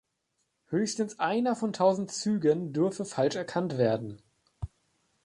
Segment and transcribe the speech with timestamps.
[0.69, 4.19] Höchstens einer von tausend Zügen dürfe falsch erkannt werden.